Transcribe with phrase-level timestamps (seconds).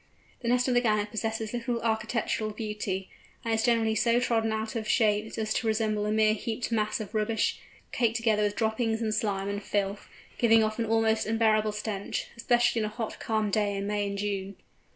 [0.39, 3.11] The nest of the Gannet possesses little architectural beauty,
[3.45, 6.99] and is generally so trodden out of shape as to resemble a mere heaped mass
[6.99, 7.59] of rubbish,
[7.91, 10.07] caked together with droppings, and slime, and filth,
[10.39, 14.15] giving off an almost unbearable stench, especially on a calm hot day in May or
[14.17, 14.55] June.